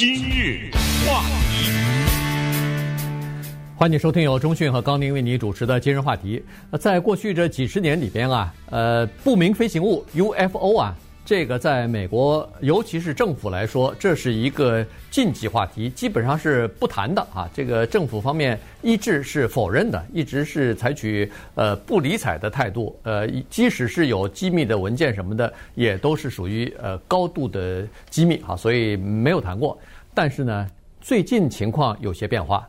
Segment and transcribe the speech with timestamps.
[0.00, 0.70] 今日
[1.06, 1.70] 话题，
[3.76, 6.42] 欢迎收听由中讯和高宁为你主持的今日话题。
[6.80, 10.96] 在过去这几十年里边啊，呃，不明飞行物 UFO 啊。
[11.22, 17.48] 这个在美国，尤其是政府来说，这是一个禁忌话题，基本上是不谈的啊。
[17.54, 22.98] 这个政府方面一致是否认的，一直是采取呃不理睬的态度。
[23.04, 29.78] 呃，即使是有机密的文件什么的，也都是属于呃高度的机密啊，所以没有谈过。
[30.14, 30.66] 但是呢，
[31.00, 32.68] 最近情况有些变化，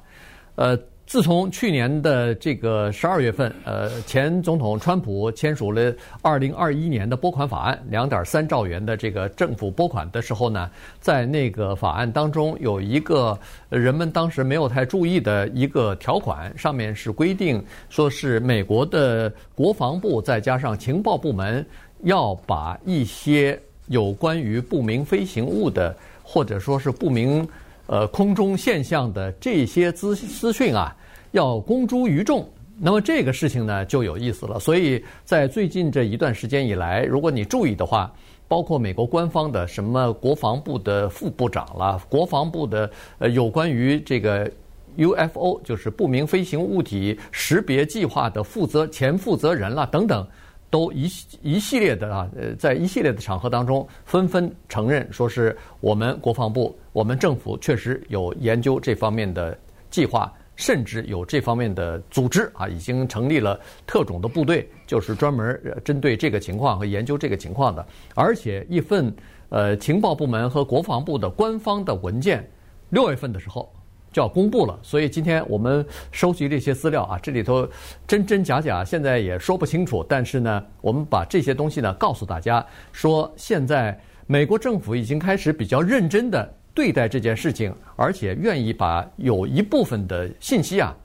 [0.55, 0.77] 呃。
[1.07, 10.71] 自从去年的这个十二月份，呃，前总统川普签署了二零二一年的拨款法案，两点三兆元的这个政府拨款的时候呢，
[11.01, 21.65] 在那个法案当中有一个人们当时没有太注意的一个条款，上面是规定说是美国的国防部再加上情报部门
[22.03, 25.93] 要把一些有关于不明飞行物的
[26.31, 27.45] 或者说是不明
[27.87, 30.95] 呃空中现象的这些资资讯啊。
[31.31, 32.45] 要公诸于众，
[32.77, 34.59] 那么这个事情呢就有意思了。
[34.59, 38.11] 所以在最近这一段时间以来，如果你注意的话，
[38.49, 44.51] 包括美国官方的什么国防部的副部长啦，国防部的呃有关于这个
[44.97, 50.27] UFO 就是不明飞行物体识别计划的负责前负责人啦等等，
[50.71, 51.03] 都一
[51.43, 59.55] 一系列的啊，呃，在一系列的场合当中纷纷承认，说是我们国防部、我们政府确实有研究这方面的
[59.91, 60.33] 计划。
[60.57, 67.83] 甚至有这方面的组织啊，已经成立了特种的部队，就是专门针对这个情况和研究这个情况的。
[68.13, 69.11] 而且一份
[69.49, 72.47] 呃情报部门和国防部的官方的文件，
[72.89, 73.73] 六月份的时候
[74.11, 74.77] 就要公布了。
[74.81, 77.67] 所以今天我们收集这些资料啊，这里头
[78.07, 80.05] 真真假假，现在也说不清楚。
[80.07, 86.53] 但是呢，我们把这些东西呢告诉大家，说现在美国政府已经开始比较认真的。
[86.73, 90.95] 对待这件事情，而且愿意把有一部分的信息啊，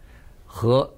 [0.45, 0.89] 和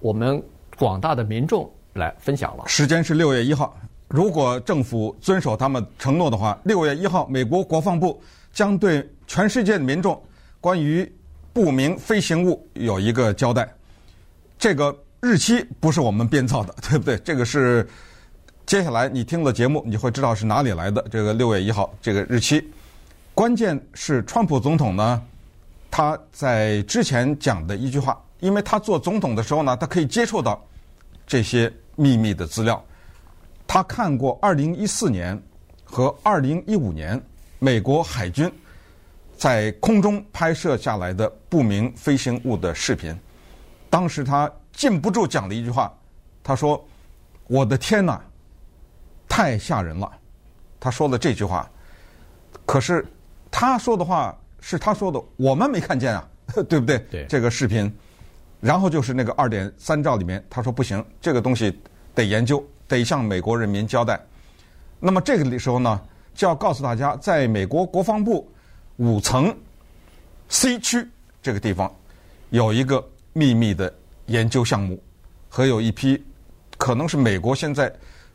[0.00, 0.42] 我们
[0.78, 2.64] 广大的民众来分享了。
[2.66, 3.76] 时间是六月一号，
[4.08, 8.18] 如果政府遵守他们承诺的话，六月一号，美国国防部
[8.50, 10.18] 将对全世界的民众
[10.58, 11.06] 关于
[11.54, 13.72] 不明飞行物有一个交代。
[14.58, 17.16] 这个日期不是我们编造的，对不对？
[17.18, 17.88] 这个是
[18.66, 21.00] 接下来你听了节目，你会知道是哪里来的。
[21.12, 22.62] 这个六月一号这个日期。
[23.34, 25.22] 关键是川普总统呢，
[25.92, 30.60] 他在之前讲的一句话，因为他做总统的时候呢，他可以接触到
[31.24, 32.84] 这些秘密的资料。
[33.64, 35.40] 他看过二零一四年
[35.84, 37.20] 和二零一五年
[37.60, 38.50] 美国海军
[39.36, 43.16] 在空中拍摄下来的不明飞行物的视频。
[43.90, 45.92] 当时他禁不住讲了一句话，
[46.42, 46.82] 他说
[47.46, 48.20] ：“我的天哪，
[49.28, 50.10] 太吓人了！”
[50.80, 51.70] 他说了这句话，
[52.66, 53.04] 可是。
[53.56, 56.28] 他说的话是他说的，我们没看见啊，
[56.68, 56.98] 对不对？
[57.08, 57.24] 对。
[57.28, 57.88] 这个视频，
[58.60, 61.80] 然后就是那个二点三兆里面，他说不行，这个东西
[62.16, 64.20] 得研究，得向美国人民交代。
[64.98, 66.00] 那么这个时候呢，
[66.34, 68.52] 就要告诉大家，在美国国防部
[68.96, 69.56] 五层
[70.48, 71.06] C 区
[71.42, 71.92] 这个地方，
[72.50, 73.92] 有一个秘密的
[74.26, 75.02] 研究项目，
[75.48, 76.22] 和有一批
[76.78, 77.92] 可能是美国现在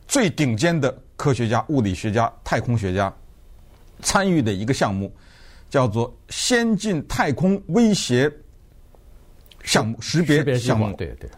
[0.08, 3.14] 最顶尖的科学家、物理学家、太空学家。
[4.02, 5.14] 参与的一个项目
[5.70, 8.32] 叫做“先进太空威胁
[9.64, 10.92] 项目识别项目”。
[10.98, 11.30] 对对，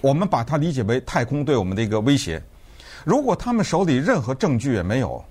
[0.00, 2.42] 我们把它理解为太空对我们的一个威胁。
[3.04, 5.24] 如果他们手里任何证据也没有，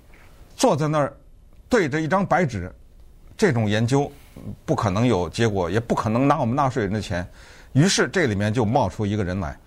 [0.56, 1.16] 坐在那儿
[1.68, 2.72] 对着一张白纸，
[3.36, 4.10] 这种研究
[4.64, 7.26] 不可能有结果，也不可能拿我们纳税人的钱。
[7.72, 9.58] 于是这里面就冒出一个人来，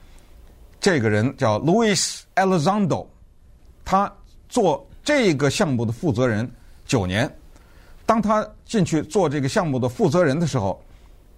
[0.79, 3.05] 这个人叫 Louis Elizondo，
[3.85, 4.11] 他
[4.47, 6.49] 做这个项目的负责人。
[6.85, 7.31] 九年，
[8.03, 10.83] 当他进去做这个项目的负责人的时候，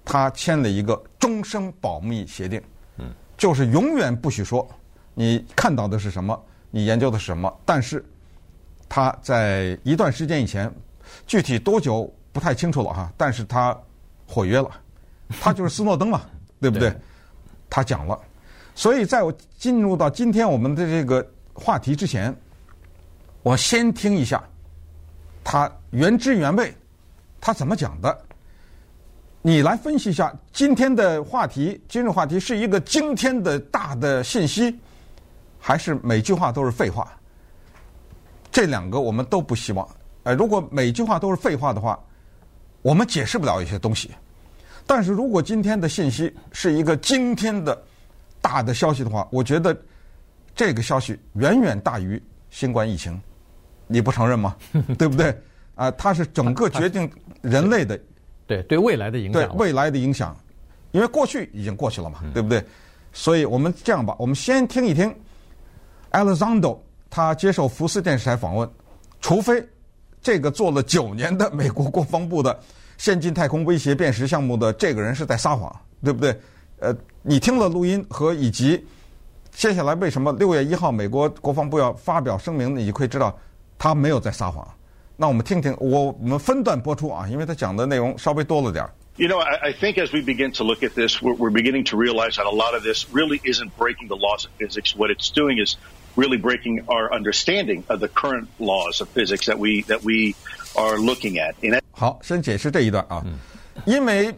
[0.06, 2.62] 他签了一个终身保密协定，
[2.98, 4.66] 嗯，就是永远不许说
[5.14, 7.54] 你看到的是什么，你研究的是什么。
[7.66, 8.02] 但是
[8.88, 10.74] 他在一段时间以前，
[11.28, 13.78] 具体多久不太清楚了哈，但是他
[14.26, 14.70] 毁约了，
[15.42, 16.22] 他就是斯诺登嘛，
[16.60, 16.96] 对不对？
[17.70, 18.20] 他讲了，
[18.76, 22.36] 所以在我进入到今天我们的这个话题之前，
[23.44, 24.44] 我先听一下。
[25.44, 26.72] 他原汁原味，
[27.40, 28.16] 他怎么讲的？
[29.42, 31.82] 你来分析一下今天的话题。
[31.90, 34.80] 今日话题是一个惊天的大的信息，
[35.60, 37.12] 还是每句话都是废话？
[38.52, 39.88] 这两个我们都不希望。
[40.24, 42.00] 呃，如果每句话都是废话的话，
[42.82, 44.12] 我们解释不了一些东西。
[44.86, 47.80] 但是如果今天的信息是一个惊天的
[48.42, 49.76] 大的消息的话，我觉得
[50.56, 53.20] 这个消息远远大于新冠疫情。
[53.88, 54.56] 你不承认吗？
[54.98, 55.36] 对不对？
[55.76, 57.10] 啊，它是整个决定
[57.42, 58.00] 人类的，
[58.48, 60.36] 对对未来的影响，对未来的影响，
[60.92, 62.64] 因为过去已经过去了嘛，对不对？
[63.14, 65.14] 所以我们这样吧，我们先听一听
[66.12, 66.80] Elizondo
[67.10, 68.70] 他接受福斯电视台访问，
[69.20, 69.62] 除非
[70.22, 72.60] 这个做了九年的美国国防部的
[72.98, 76.40] 先进太空威胁辨识项目的这个人是在撒谎，对不对？
[76.80, 78.86] 呃，你听了录音和以及
[79.52, 83.38] 接下来为什么六月一号美国国防部要发表声明，你就可以知道
[83.78, 84.68] 他没有在撒谎。
[85.18, 88.92] 那我们听听，我我们分段播出啊，因为他讲的内容稍微多了点儿。
[89.18, 91.98] You know, I, I think as we begin to look at this, we're, we're beginning to
[91.98, 94.96] realize that a lot of this really isn't breaking the laws of physics.
[94.96, 95.76] What it's doing is
[96.16, 100.36] really breaking our understanding of the current laws of physics that we that we
[100.76, 101.54] are looking at.
[101.62, 103.24] In 好，先解释这一段啊，
[103.86, 104.34] 因为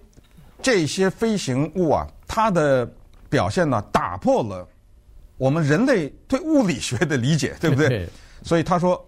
[0.61, 2.89] 这些飞行物啊，它的
[3.29, 4.67] 表现呢，打破了
[5.37, 8.07] 我们人类对物理学的理解，对不对？
[8.43, 9.03] 所以他说。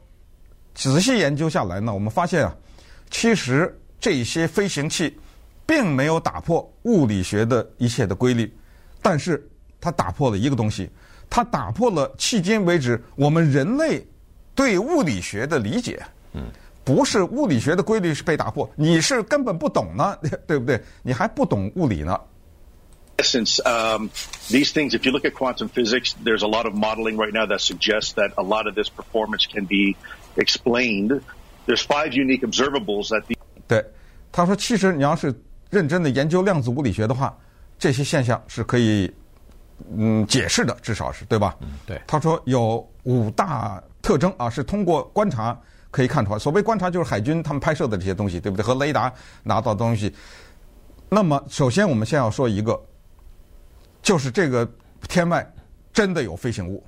[0.78, 2.54] 仔细研究下来呢，我们发现啊，
[3.10, 5.18] 其实这些飞行器
[5.66, 8.54] 并没有打破物理学的一切的规律，
[9.02, 9.42] 但是
[9.80, 10.90] 它打破了一个东西，
[11.36, 14.02] 它打破了迄今为止我们人类
[14.56, 16.02] 对物理学的理解。
[16.32, 16.44] 嗯，
[16.86, 20.18] 不是物理学的规律是被打破，你是根本不懂呢，
[20.48, 20.82] 对不对？
[21.04, 22.18] 你还不懂物理呢。
[23.18, 24.08] essence, um,
[24.48, 27.46] these things, if you look at quantum physics, there's a lot of modeling right now
[27.46, 29.98] that suggests that a lot of this performance can be
[30.38, 31.20] explained.
[31.66, 33.36] There's five unique observables that the
[33.68, 33.84] 对，
[34.31, 35.36] 他说，其实你要是
[35.70, 37.38] 认真的研究量子物理学的话，
[37.78, 39.12] 这些现象是可以
[39.95, 41.56] 嗯解释的，至少是对吧？
[41.62, 42.01] 嗯，对。
[42.07, 45.57] 他说有五大特征啊，是通过观察
[45.92, 46.39] 可以看出来。
[46.39, 48.63] 所谓观察就是海军他们拍摄的这些东西，对不对？
[48.63, 49.12] 和雷达
[49.44, 50.13] 拿到的东西。
[51.10, 52.80] 那么，首先我们先要说一个。
[54.01, 54.69] 就是这个
[55.10, 55.44] 天外
[55.92, 56.83] 真的有飞行物，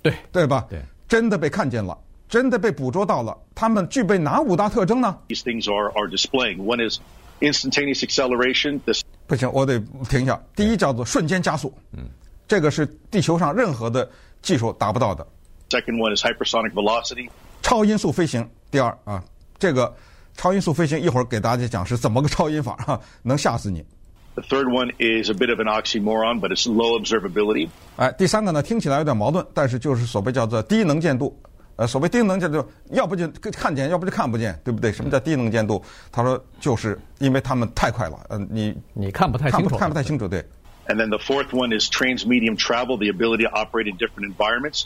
[0.00, 0.64] 对对吧？
[0.70, 3.36] 对，真的被看见了，真的被捕捉到了。
[3.52, 6.58] 他们具备哪五大特征呢？These things are are displaying.
[6.62, 7.00] One is
[7.40, 8.78] instantaneous acceleration.
[8.86, 10.40] This 不行，我得停一下。
[10.54, 12.04] 第一叫做瞬间加速，嗯，
[12.46, 14.08] 这个是地球上任何的
[14.40, 15.26] 技术达不到的。
[15.70, 17.28] Second one is hypersonic velocity.
[17.62, 18.48] 超音速飞行。
[18.70, 19.22] 第二啊，
[19.58, 19.94] 这个
[20.34, 23.84] 超音速飞行一会儿给大家讲是怎么个超音法哈，能吓死你。
[24.34, 27.68] The third one is a bit of an oxymoron, but it's low observability.
[27.96, 31.38] 哎，第三个呢，听起来有点矛盾，但是就是所谓叫做低能见度。
[31.76, 34.92] 呃，所谓低能见度，要不就看见，要不就看不见，对不对？
[34.92, 35.82] 什么叫低能见度？
[36.10, 40.44] 他说就是因为他们太快了，嗯、呃，你你看不太清楚，看不，看不太清楚，对。
[40.87, 44.85] And then the fourth one is transmedium travel, the ability to operate in different environments.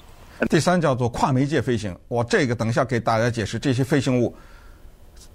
[0.49, 4.35] 第三叫做跨媒介飞行，我这个等一下给大家解释这些飞行物。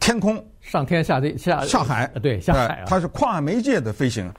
[0.01, 4.33] 天空上天下地下下海，对下海啊，它是跨媒介的飞行。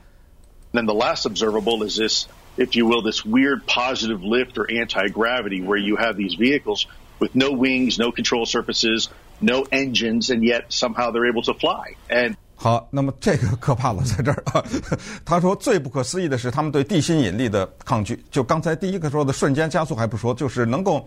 [0.74, 2.27] Then the last observable is this,
[2.57, 6.85] if you will, this weird positive lift or anti-gravity, where you have these vehicles
[7.19, 9.07] with no wings, no control surfaces,
[9.39, 11.95] no engines, and yet somehow they're able to fly.
[12.09, 14.64] And 好，那么这个可怕了，在这儿啊，
[15.26, 18.25] 他说最不可思议的是他们对地心引力的抗拒。
[18.31, 21.05] 就刚才第一个说的瞬间加速还不说，就是能够，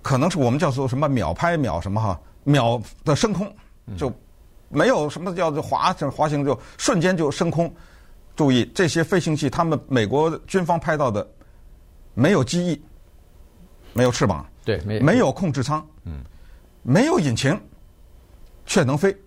[0.00, 2.20] 可能是我们叫做什么秒拍秒什么哈。
[2.44, 3.52] 秒的升空，
[3.96, 4.12] 就
[4.68, 7.74] 没有什么叫做滑滑行，就瞬间就升空。
[8.36, 11.26] 注意这些飞行器，他们美国军方拍到的
[12.14, 12.80] 没有机翼，
[13.92, 16.22] 没有翅膀，对，没没有控制舱，嗯，
[16.82, 17.60] 没有引擎，
[18.66, 19.23] 却能飞，对，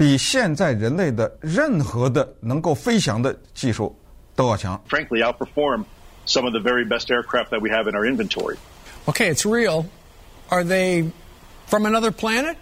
[0.00, 3.96] 比现在人类的任何的能够飞翔的技术
[4.34, 4.80] 都要强。
[4.88, 5.84] Frankly, outperform
[6.26, 8.56] some of the very best aircraft that we have in our inventory.
[9.06, 9.86] Okay, it's real.
[10.48, 11.10] Are they?
[11.68, 12.54] From another planet？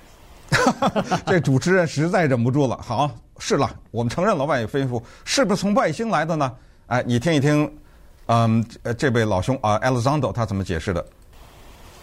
[1.26, 2.78] 这主持人实在忍不住了。
[2.80, 6.50] 好，是了，我们承认了外飞行物是不是从外星来的呢？
[6.86, 7.70] 哎，你听一听，
[8.28, 8.64] 嗯，
[8.96, 11.04] 这位老兄啊，Elizondo 他怎么解释的？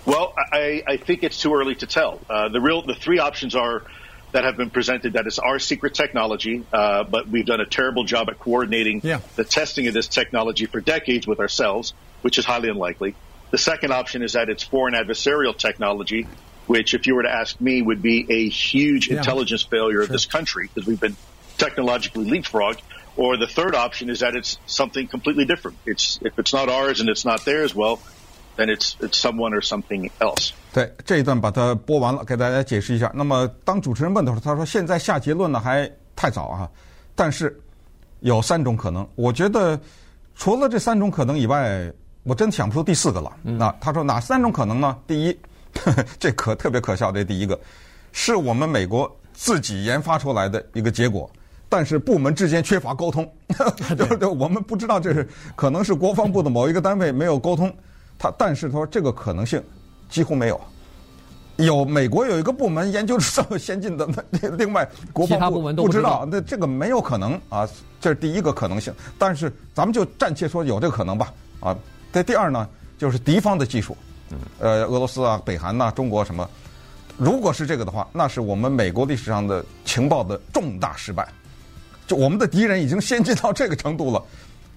[0.06, 2.20] Well, I I think it's too early to tell.
[2.28, 3.82] Uh, the real the three options are
[4.33, 8.05] that have been presented that it's our secret technology, uh, but we've done a terrible
[8.05, 9.21] job at coordinating yeah.
[9.37, 13.15] the testing of this technology for decades with ourselves, which is highly unlikely.
[13.51, 16.27] The second option is that it's foreign adversarial technology
[16.67, 19.19] which, if you were to ask me, would be a huge yeah.
[19.19, 20.03] intelligence failure sure.
[20.03, 21.17] of this country because we've been
[21.59, 22.81] technologically leapfrogged.
[23.17, 25.79] Or the third option is that it's something completely different.
[25.87, 27.99] It's if it's not ours and it's not theirs, well,
[28.57, 30.51] then it's it's someone or something else.
[30.73, 33.11] 对，这一段把它播完了，给大家解释一下。
[33.15, 36.69] 那么当主持人问的时候，他说现在下结论呢还太早啊，
[37.15, 37.59] 但是
[38.21, 39.07] 有三种可能。
[39.15, 39.79] 我觉得
[40.35, 41.93] 除了这三种可能以外，
[42.25, 43.37] 我真想不出第四个了。
[43.45, 44.97] 嗯、那他说哪三种可能呢？
[45.07, 45.39] 第一。
[46.19, 47.61] 这可特别可笑，这第一个，
[48.11, 51.31] 是我们美国自己研发出来的一个结果，
[51.69, 53.31] 但是部门之间缺乏沟通，
[53.95, 57.71] 就是我们不知道这是可能是国防部的某一个单位没有沟通，
[58.19, 59.63] 他但是他说这个可能性
[60.09, 60.61] 几乎没有，
[61.57, 67.69] 有美国有一个部门研究这么先进的，那另外国防部不知道，那这个没有可能啊，
[68.01, 68.93] 这是第一个可能性。
[69.19, 71.77] 但是咱们就暂且说有这个可能吧，啊，
[72.13, 72.69] 这第二呢，
[72.99, 73.97] 就是敌方的技术，
[74.61, 76.49] 呃，俄罗斯啊、北韩呐、啊、中国什么，
[77.17, 81.27] 如果是这个的话，那是我们美国历史上的情报的重大失败，
[82.07, 84.23] 就我们的敌人已经先进到这个程度了。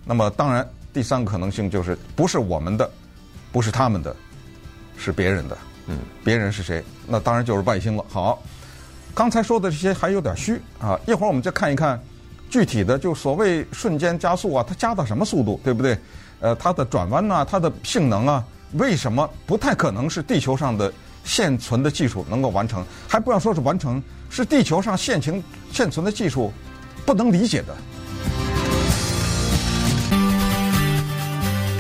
[0.05, 2.89] 那么当然，第三个可能性就是不是我们的，
[3.51, 4.15] 不是他们的，
[4.98, 5.58] 是别人的。
[5.88, 6.84] 嗯，别人是谁？
[7.08, 8.06] 那当然就是外星了。
[8.10, 8.44] 好，
[9.13, 11.00] 刚才说的这些还有点虚啊。
[11.08, 12.00] 一会儿我们再看一看
[12.50, 15.98] 具体的，就所谓瞬间加速啊，它加到什么速度，对不对？
[16.41, 22.86] 呃，它的转弯呐，它的性能啊，为什么不太可能是地球上的现存的技术能够完成？
[23.08, 26.53] 还不要说是完成，是地球上现行现存的技术
[27.06, 27.75] 不能理解的。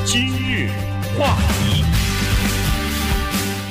[0.03, 0.71] 今日
[1.19, 1.83] 话题。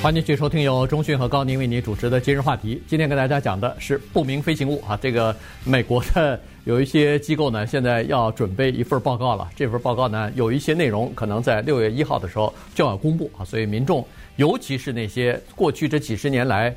[0.02, 2.80] 欢迎继续收听由中讯和高宁为您主持的今日话题。
[2.86, 9.48] 今天跟大家讲的是不明飞行物啊，这个美国的有一些机构呢，现在要准备一份报告了。
[9.56, 16.72] 这份报告呢，有一些内容可能在六月一号的时候就要公布啊，所以民众，尤其是那些过去这几十年来，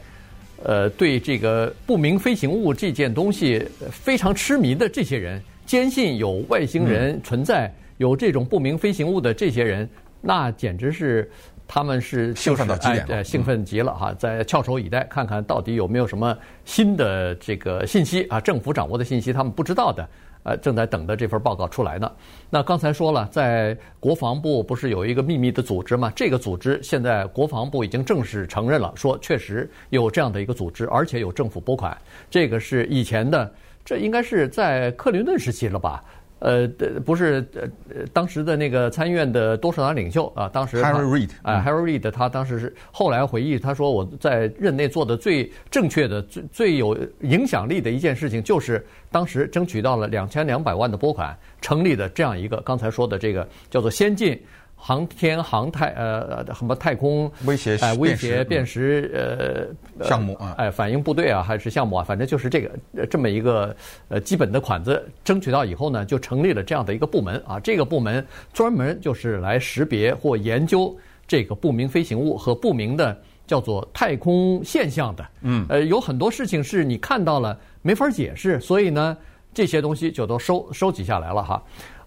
[0.63, 3.61] 呃，对这个不明飞行物这件东西
[3.91, 9.87] 非常痴迷的这些人，坚信有外星人存在，有这种不明飞行物的这些人，
[10.21, 11.29] 那简直是。
[11.73, 18.41] 他们是兴奋到极点了，兴奋极了哈，在翘首以待，看看到底有没有什么新的这个信息啊？
[18.41, 20.09] 政府掌握的信息，他们不知道的，
[20.43, 22.11] 呃，正在等着这份报告出来呢。
[22.49, 26.11] 那刚才说了，在国防部不是有一个秘密的组织吗？
[26.13, 31.97] 这个组织现在国防部已经正式承认了，说确实有这样的一个组织，而且有政府拨款。
[32.29, 33.49] 这个是以前的，
[33.85, 36.03] 这应该是在克林顿时期了吧？
[36.41, 36.67] 呃，
[37.05, 54.37] 不是，呃，当时的那个参议院的多数党领袖啊，当时 Harry Reid 啊，Harry Reid，他当时是后来回忆，他说我在任内做的最正确的、最最有影响力的一件事情，就是当时争取到了两千两百万的拨款，成立的这样一个刚才说的这个叫做先进。
[54.83, 63.75] 航天航太呃什么太空威胁哎威胁辨识呃项目啊哎反应部队啊还是项目啊反正就是这个这么一个
[64.09, 70.97] 呃基本的款子争取到以后呢就成立了这样的一个部门啊这个部门专门就是来识别或研究
[71.27, 75.27] 这个不明飞行物和不明的叫做太空现象的。
[75.41, 75.63] 嗯。
[75.69, 79.15] 呃有很多事情是你看到了没法解释所以呢
[79.53, 81.61] 这些东西就都收收集下来了哈。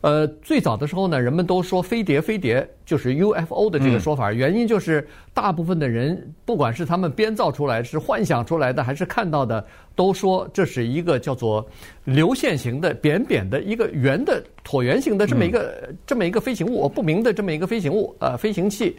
[0.04, 11.66] 呃，最早的时候呢，人们都说飞碟，飞碟就是 UFO 的这个说法，嗯、原因就是大部分的人，不管是他们编造出来、是幻想出来的，还是看到的，都说这是一个叫做
[12.04, 18.94] 流线型的、扁扁的一个圆的椭圆形的这么一个、嗯、这么一个飞行物，不明的这么一个飞行物，呃，飞行器。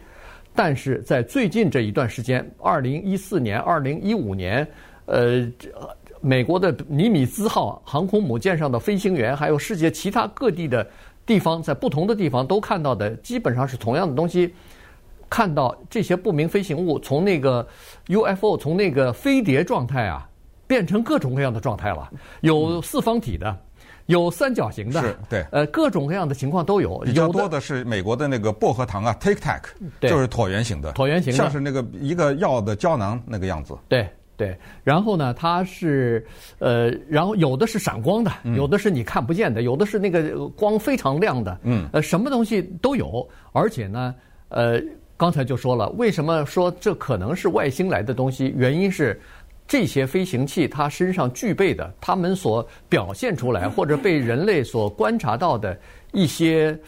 [0.56, 4.66] 但是在最近这一段时间，二零一四年、二零一五年，
[5.04, 5.48] 呃。
[6.26, 10.84] 美国的尼米兹号航空母舰上的飞行员，还有世界其他各地的
[11.24, 14.52] 地方，在不同的地方都看到的，基本上是同样的东西。
[15.30, 17.66] 看到这些不明飞行物从那个
[18.06, 20.28] UFO 从那个飞碟状态啊，
[20.66, 23.56] 变成各种各样的状态了，有四方体的，
[24.06, 26.98] 有三角形的，是对，呃，各种各样的情况都有。
[27.04, 29.62] 比较多的是美国的那个薄荷糖啊，Tic Tac，
[30.00, 33.76] 就是椭圆形的，椭圆形的，像是那个一个药的胶囊那个样子。
[33.88, 34.08] 对。
[34.36, 36.26] 对，然后呢，它是
[36.58, 44.14] 呃，然后有的是闪光的，有的是你看不见的，有的是那个光非常亮的，嗯，呃，什么东西都有，而且呢，
[44.50, 44.78] 呃，
[45.16, 48.52] 刚才就说了，为什么说这可能是外星来的东西？
[48.54, 49.18] 原因是
[49.66, 55.74] 这些飞行器它身上具备的，它们所表现出来 或者被人类所观察到的
[56.12, 56.78] 一些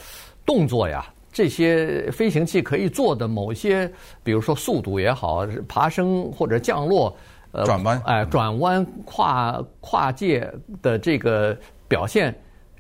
[0.45, 3.91] 动作呀，这些飞行器可以做的某些，
[4.23, 7.17] 比如说速度也好，爬升或者降落。
[7.53, 10.53] 呃，转弯，哎，转弯跨跨界
[10.83, 11.57] 的这个
[11.89, 12.35] 表现，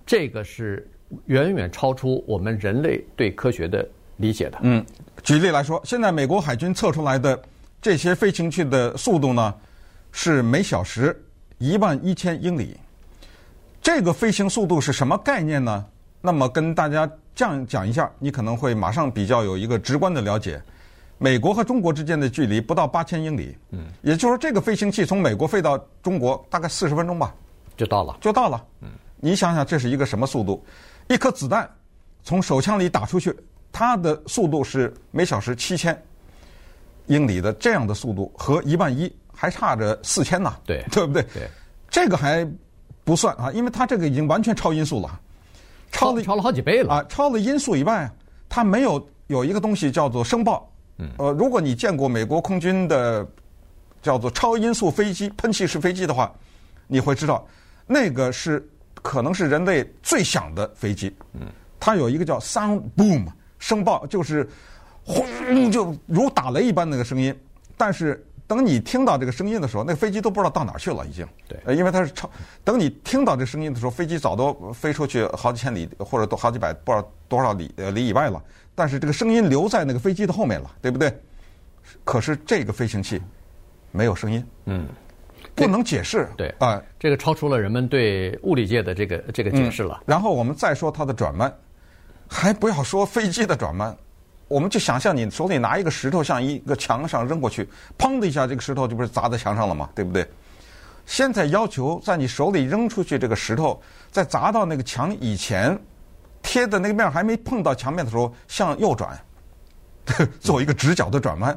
[0.04, 0.86] 这个是
[1.26, 3.86] 远远超出我们人类对科学的
[4.18, 4.58] 理解的。
[4.62, 4.84] 嗯，
[5.22, 7.40] 举例来说，现在美国海军测出来的
[7.80, 9.54] 这些飞行器的速度呢，
[10.12, 11.18] 是每小时
[11.56, 12.76] 一万一千英里。
[13.80, 15.84] 这个飞行速度是什么概念呢？
[16.20, 20.60] 那么跟大家这样讲一下，你可能会马上比较有一个直观的了解。
[21.18, 27.34] 美国和中国之间的距离不到八千英里，嗯，也就是说，这个飞行器从美国飞到中国大概四十分钟吧，
[27.76, 28.64] 就到了，就到了。
[28.82, 30.64] 嗯，你想想，这是一个什么速度？
[31.08, 31.68] 一颗子弹
[32.22, 33.34] 从手枪里打出去，
[33.72, 36.00] 它的速度是每小时七千
[37.06, 41.22] 英里的这样的速度，和一万一还差着四千呢，对，对不对？
[41.34, 41.50] 对，
[41.90, 42.48] 这个还
[43.02, 45.20] 不算啊，因为它这个已经完全超音速了，
[45.90, 47.04] 超了超了好几倍了啊！
[47.08, 48.08] 超了音速以外，
[48.48, 50.70] 它没有有一个东西叫做声爆。
[51.16, 53.26] 呃，如果你见过美国空军的
[54.02, 56.32] 叫做超音速飞机、喷气式飞机的话，
[56.86, 57.46] 你会知道
[57.86, 61.14] 那个是可能是人类最响的飞机。
[61.34, 61.42] 嗯，
[61.78, 63.26] 它有一个叫 sound boom
[63.58, 64.48] 声爆，就是
[65.04, 67.34] 轰就如打雷一般那个声音。
[67.76, 71.24] 但是等你听到这个声音的时候，那个飞机都不知道到哪儿去了，已经。
[71.46, 72.28] 对，呃，因为它是超。
[72.64, 78.42] 等你听到这声音的时候，飞机早都飞出去好几千里或者都好几百不知道多少里呃里以外了。
[78.78, 81.12] 但是这个声音留在那个飞机的后面了，对不对？
[82.04, 83.20] 可是这个飞行器
[83.90, 84.86] 没有声音，嗯，
[85.56, 86.28] 不能解释。
[86.36, 90.04] 对啊、呃，这个超出了人们对物理界的这个这个解释了、嗯。
[90.06, 91.52] 然后我们再说它的转弯，
[92.28, 93.96] 还不要说飞机的转弯，
[94.46, 97.68] 我们就想象你手里拿一个石头向一个墙上扔过去，
[97.98, 99.90] 砰的一下，这个石头就不是砸在墙上了吗？
[99.92, 100.24] 对不对？
[101.04, 103.82] 现在要求在你手里扔出去这个石头，
[104.12, 105.76] 在砸到那个墙以前，
[106.48, 109.20] 贴的那个面还没碰到墙面的时候，向右转，
[110.40, 111.56] 做一个直角的转弯。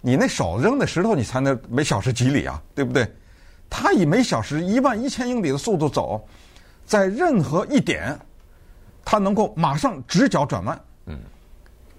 [0.00, 2.60] 你那手扔的石头，你才能每小时几里啊？
[2.74, 3.08] 对不对？
[3.70, 6.26] 它以每小时一万一千英里的速度走，
[6.84, 8.18] 在任何一点，
[9.04, 10.80] 它能够马上直角转弯。
[11.06, 11.16] 嗯，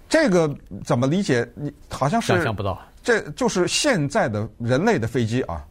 [0.06, 0.54] 这个
[0.84, 1.50] 怎么理解？
[1.54, 2.78] 你好像是想象不到。
[3.02, 5.64] 这就是现在的人类的飞机啊，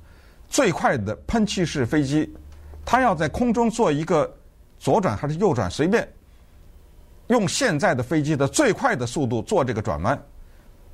[0.49, 2.35] 最快的喷气式飞机，
[2.83, 4.35] 它要在空中做一个
[4.79, 6.07] 左转还是右转，随便
[7.27, 10.17] 用现在的飞机的最快的速度做这个转弯。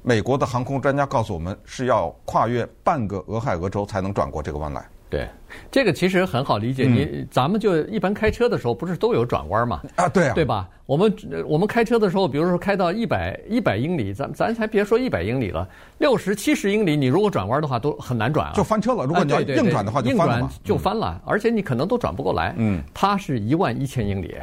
[0.02, 4.86] 美国的航空专家告诉我们，是要跨越半个俄亥俄州才能转过这个弯来。
[5.10, 5.30] 对，
[5.72, 6.86] 这个其实很好理解。
[6.86, 9.82] 你、嗯、咱们就一般开车的时候，不是都有转弯吗？
[9.96, 10.68] 啊，对啊，对吧？
[10.88, 19.06] 我们我们开车的时候，比如说开到一百一百英里，咱咱才别说一百英里了，六十七十英里，你如果转弯的话，都很难转啊，就翻车了。
[19.06, 20.34] 如果你要硬转的话，就翻了。
[20.34, 22.56] 硬转就翻了，而且你可能都转不过来。
[22.58, 24.36] 嗯，它是一万一千英里。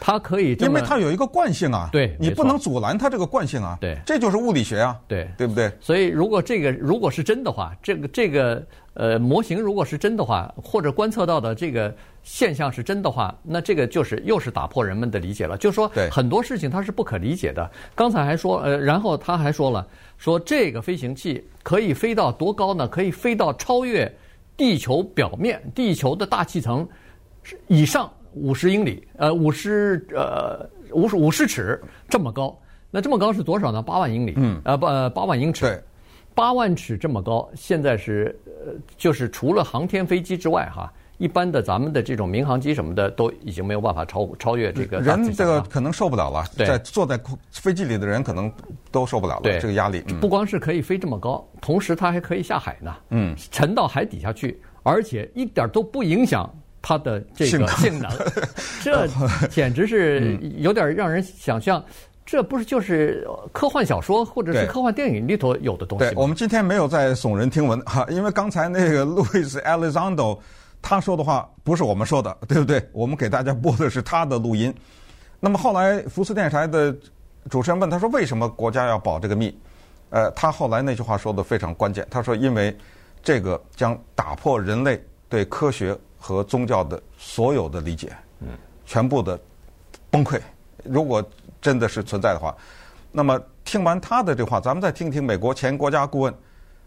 [0.00, 5.70] 它可以，因为它有一个惯性啊，对，你不能阻拦它这个惯性啊，对，这就是物理学啊，对，对不对？
[5.80, 8.64] 所以如果这个如果是真的话，这个这个
[8.94, 17.70] 呃模型如果是真的话，或者观测到的这个现象是真的话，那这个就是又是打破人们的理解了，就是说很多事情它是不可理解的。
[17.94, 22.86] 刚才还说呃，然后他还说了，说这个飞行器可以飞到多高呢？
[22.86, 24.10] 可以飞到超越
[24.56, 26.86] 地球表面、地球的大气层
[27.66, 28.10] 以上。
[28.34, 32.56] 五十英里，呃，五十呃，五十五十尺这么高，
[32.90, 33.82] 那这么高是多少呢？
[33.82, 35.82] 八万英里，嗯，呃，八八万英尺，对，
[36.34, 45.00] 八万尺这么高，现在是呃，就是除了航天飞机之外，哈，一般的咱们的这种民航机什么的都已经没有办法超超越这个。
[45.00, 47.18] 人这个可能受不了了，在坐在
[47.50, 48.50] 飞机里的人可能
[48.92, 50.02] 都受不了了，这个压力。
[50.08, 56.48] 嗯，不光是可以飞这么高，同时它还可以下海呢，嗯，沉到海底下去，而且一点都不影响。
[56.88, 58.10] 它的这个性能，
[58.82, 59.06] 这
[59.50, 61.84] 简直是有点让人想象，
[62.24, 66.10] 这不是就是科幻小说或者是科幻电影里头有的东西吗？
[66.12, 70.40] 对，我们今天没有在耸人听闻哈，因为刚才那个路易斯·埃利桑多
[70.80, 72.82] 他说的话不是我们说的，对不对？
[72.92, 74.74] 我们给大家播的是他的录音。
[75.40, 76.96] 那么后来福斯电视台的
[77.50, 79.54] 主持人问他说：“为什么国家要保这个密？”
[80.08, 82.74] 呃，他后来那句话说的非常关键，他说：“因为
[83.22, 84.98] 这个将打破人类
[85.28, 85.94] 对科学。”
[86.27, 88.49] 和宗教的所有的理解，嗯，
[88.85, 89.39] 全部的
[90.09, 90.39] 崩溃。
[90.83, 91.23] 如果
[91.61, 92.55] 真的是存在的话，
[93.11, 96.33] 那么听完他的这话，咱们再听听美国前国家顾问、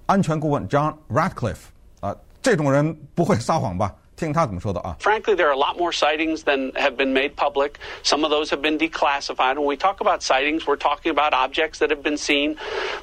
[0.07, 1.67] 安全顾问 John Ratcliffe
[2.01, 3.95] 啊，这种人不会撒谎吧？
[4.17, 4.97] 听他怎么说的啊？
[4.99, 7.73] Frankly, there are a lot more sightings than have been made public.
[8.03, 9.57] Some of those have been declassified.
[9.57, 12.57] When we talk about sightings, we're talking about objects that have been seen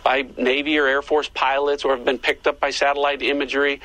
[0.04, 3.80] by Navy or Air Force pilots or have been picked up by satellite imagery.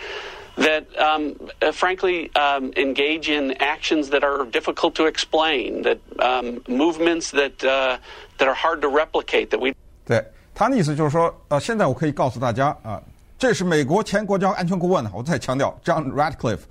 [0.57, 6.61] That, um, uh, frankly, um, engage in actions that are difficult to explain, that um,
[6.67, 7.97] movements that uh,
[8.37, 9.49] that are hard to replicate.
[9.49, 9.73] That we
[10.05, 13.01] 对他的意思就是说，呃，现在我可以告诉大家啊，
[13.39, 16.61] 这是美国前国家安全顾问，我再强调，John Ratcliffe，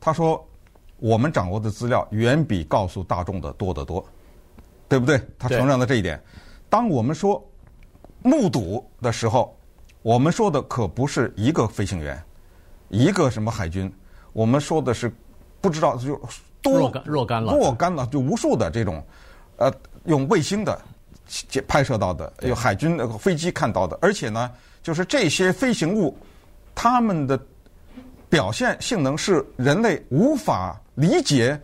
[0.00, 0.46] 他说
[0.98, 4.06] 我们掌握的资料远比告诉大众的多得多，
[4.88, 5.20] 对不对？
[5.38, 6.22] 他承认了这一点。
[6.70, 7.44] 当我们说
[8.22, 9.58] 目睹的时候，
[10.02, 12.22] 我们说的可不是一个飞行员。
[12.94, 13.92] 一个什么海军？
[14.32, 15.12] 我们说的是
[15.60, 16.20] 不知道就
[16.62, 19.04] 多若干若干了，若干了，就无数的这种，
[19.56, 19.72] 呃，
[20.04, 20.80] 用卫星的
[21.66, 24.50] 拍摄到的，有海军的飞机看到的，而且呢，
[24.82, 26.16] 就是这些飞行物，
[26.74, 27.38] 它们的
[28.28, 31.60] 表现性能是人类无法理解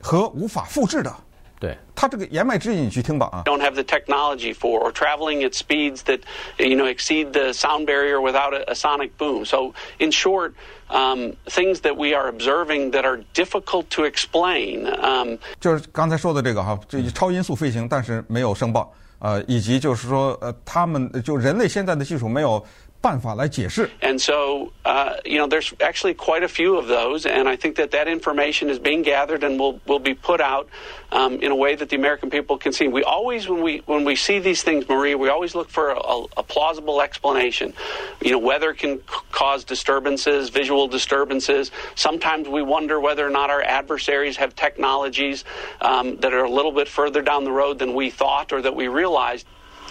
[0.00, 1.14] 和无法复制的。
[1.63, 3.43] 对，他这个言外之意，你去听吧啊。
[3.43, 6.21] Don't have the technology for or traveling at speeds that
[6.57, 9.43] you know exceed the sound barrier without a, a sonic boom.
[9.43, 10.53] So in short,
[10.87, 14.87] um, things that we are observing that are difficult to explain.
[15.03, 22.65] Um, 就是刚才说的这个哈，这超音速飞行，但是没有声爆，呃，以及就是说，呃，他们就人类现在的技术没有
[23.03, 23.89] 办法来解释。
[24.01, 27.75] And so, uh, you know, there's actually quite a few of those, and I think
[27.75, 30.67] that that information is being gathered and will will be put out
[31.11, 32.87] um, in a way that the American people can see.
[32.87, 36.23] We always, when we when we see these things, Maria, we always look for a,
[36.35, 37.73] a plausible explanation.
[38.21, 41.71] You know, weather can c- cause disturbances, visual disturbances.
[41.95, 45.45] Sometimes we wonder whether or not our adversaries have technologies
[45.79, 48.75] um, that are a little bit further down the road than we thought or that
[48.75, 49.47] we realized.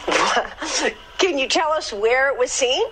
[1.23, 2.83] Can you tell us where it was seen?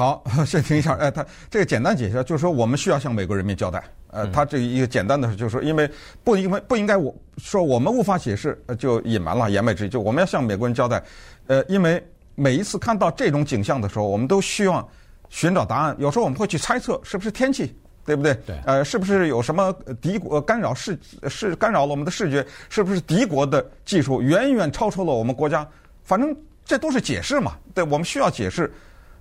[0.00, 0.94] 好， 先停一下。
[0.94, 3.80] 哎，他这个简单解释就是说，我们需要向美国人民交代。
[4.10, 5.88] 呃，他这一个简单的就是说，因为
[6.24, 11.00] 不因为不应该我说我们无法解释，呃就隐瞒了，言外之意就我们要向美国人交代。
[11.46, 14.84] 呃，因为每一次看到这种景象的时候，我们都希望
[15.28, 15.94] 寻找答案。
[16.00, 17.72] 有时候我们会去猜测是不是天气，
[18.04, 18.34] 对不对？
[18.44, 18.56] 对。
[18.66, 22.44] 呃，是不是有什么敌国干扰视是干扰了我们的视觉？
[22.68, 25.64] 是不是敌国的技术远远超出了我们国家？
[26.03, 27.57] 反正这都是解释嘛。
[27.73, 28.71] 对，我们需要解释。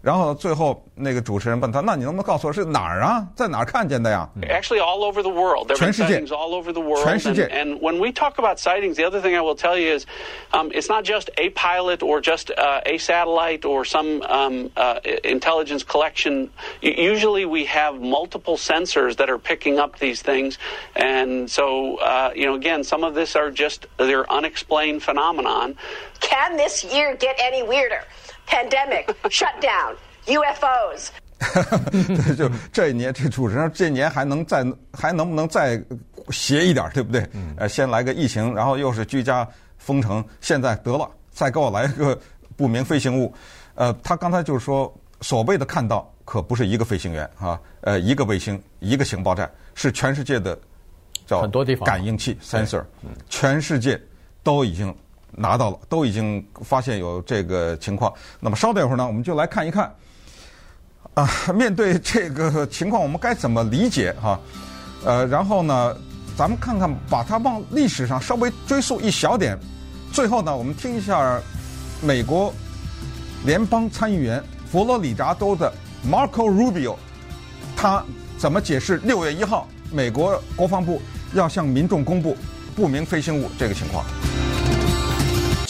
[0.00, 3.26] 然后最后那个主持人问他：“那你能不能告诉我是哪儿啊？
[3.34, 5.66] 在哪儿看见的呀？” Actually, all over the world.
[5.66, 6.20] There have been 全世界。
[6.20, 7.02] sightings all over the world.
[7.02, 7.46] 全世界。
[7.48, 10.06] And, and when we talk about sightings, the other thing I will tell you is,
[10.52, 15.00] um, it's not just a pilot or just uh, a satellite or some um, uh,
[15.24, 16.48] intelligence collection.
[16.80, 20.58] Usually, we have multiple sensors that are picking up these things,
[20.94, 25.74] and so uh, you know, again, some of this are just they're unexplained phenomenon.
[26.23, 28.01] Can this year get any weirder?
[28.47, 31.09] Pandemic, shutdown, UFOs.
[32.37, 35.81] 就这一年，这主持人这一年还能再还能不能再
[36.29, 37.27] 邪一点，对不对？
[37.57, 42.17] 呃，先来个疫情，然后又是居家封城，现在得了，再给我来个
[42.55, 43.33] 不明飞行物。
[43.75, 50.57] 呃，他刚才就是说，所谓的看到可不是一个飞行员啊，呃，一个卫星，一个情报站，是全世界的
[51.25, 52.85] 叫很多地方感应器 sensor，
[53.27, 53.99] 全世界
[54.43, 54.95] 都已经
[55.35, 58.13] 拿到了，都已经发现有这个情况。
[58.39, 59.93] 那么稍等一会儿呢，我们就来看一看。
[61.13, 64.39] 啊，面对这个情况，我们该怎么理解哈？
[65.05, 65.95] 呃，然后呢，
[66.35, 69.55] 咱们看看，把它往历史上稍微追溯一小点。
[70.11, 71.39] 最后呢，我们听一下
[72.01, 72.51] 美国
[73.45, 75.71] 联邦参议员佛罗里达州的
[76.03, 76.95] Marco Rubio，
[77.75, 78.03] 他
[78.39, 80.99] 怎么解释六月一号美国国防部
[81.33, 82.35] 要向民众公布
[82.75, 84.03] 不明飞行物这个情况？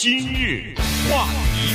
[0.04, 0.76] 今日
[1.10, 1.74] 话题。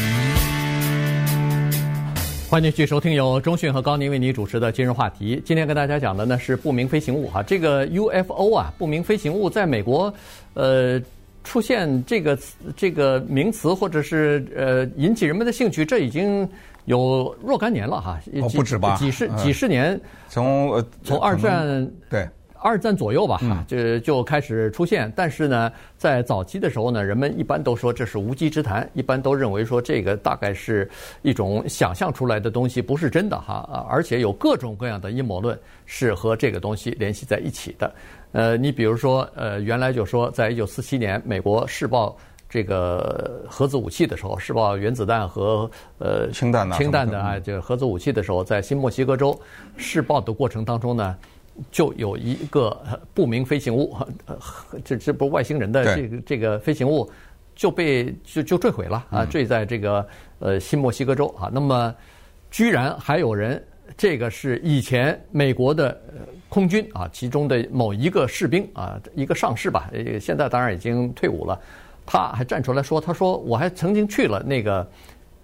[2.51, 5.43] 欢迎继续收听由中讯和高宁为您主持的今日话题。
[5.47, 10.13] 今天跟大家讲的呢是不明飞行物哈，这个 UFO 啊，不明飞行物在美国，
[10.53, 11.01] 呃，
[11.43, 12.39] 出现这个
[12.77, 16.47] 这个名词或者是呃引起人们的兴趣，这已经
[16.85, 22.29] 有若干年了哈，哦，不止吧，几十几十年，从呃从二战对。
[22.61, 25.13] 二战左右吧，哈，就就开始出现。
[25.17, 30.89] 但是呢，在早期的时候呢，人们一般都说这是无稽之谈，一般都认为说这个大概是
[31.23, 33.69] 一种想象出来的东西，不是真的哈。
[33.73, 37.93] 啊，而且有各种各样的阴谋论是和这个东西联系在一起的。
[38.33, 42.17] 呃，你比如说，呃，原来就说，在一九四七年美国试爆
[42.49, 49.39] 这个核子武器的时候，试爆原子弹和呃氢弹氢弹的啊，就核子武器的时候，在新墨西哥州
[49.77, 51.17] 试爆的过程当中呢。
[51.71, 52.77] 就有一个
[53.15, 53.97] 不明飞行物，
[54.85, 57.11] 这这不是外星人的这个这个飞行物
[57.55, 61.51] 就被就就坠毁了啊，坠在这个呃新墨西哥州啊。
[61.53, 61.95] 那么
[62.51, 63.63] 居然还有人，
[63.97, 66.01] 这个是以前美国的
[66.49, 69.91] 空军啊，其中的某一个士兵啊，一个上士吧，
[70.21, 71.61] 现在当然已经退伍了，
[72.07, 74.89] 他还站出来说，他说我还曾经去了那个。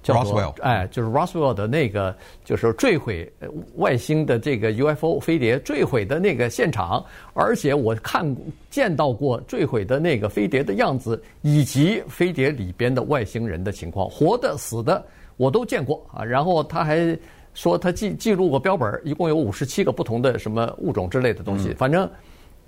[0.05, 2.15] 叫做 Roswell，哎，就是 Roswell 的那个，
[2.45, 3.33] 就是坠毁
[3.77, 8.25] 外星的这个 UFO 飞碟坠毁的那个现场，而且我看
[8.69, 15.05] 见到过坠毁的那个飞碟的样子，以及飞碟里边的外星人的情况，活的、死的
[15.39, 16.23] 我都见过啊。
[16.23, 17.19] 然后他还
[17.55, 22.07] 说他记记录过标本，一共有五十七个不同的什么物种之类的东西，反正。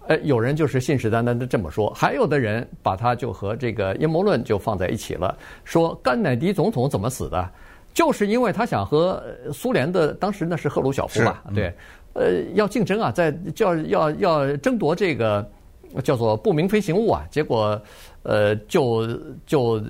[0.09, 7.51] 呃，有人就是信誓旦旦的这么说，还有的人把他就和这个阴谋论就放在一起了，说甘乃迪总统怎么死的，
[7.93, 11.73] 就是因为他想和苏联的当时那是赫鲁晓夫吧，对，
[12.15, 15.47] 呃，要竞争啊，在叫要要争夺这个
[16.03, 17.81] 叫做不明飞行物啊，结果
[18.23, 19.07] 呃就
[19.47, 19.83] 就。